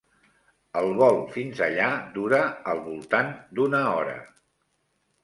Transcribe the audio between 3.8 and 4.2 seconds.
hora.